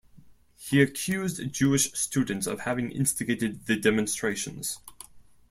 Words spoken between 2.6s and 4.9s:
having instigated the demonstrations.